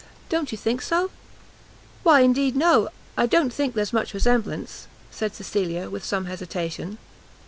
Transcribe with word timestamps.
Don't 0.29 0.51
you 0.51 0.57
think 0.57 0.81
so?" 0.81 1.11
"Why 2.01 2.21
indeed, 2.21 2.55
no, 2.55 2.89
I 3.15 3.27
don't 3.27 3.53
think 3.53 3.75
there's 3.75 3.93
much 3.93 4.15
resemblance," 4.15 4.87
said 5.11 5.35
Cecilia, 5.35 5.91
with 5.91 6.03
some 6.03 6.25
hesitation. 6.25 6.97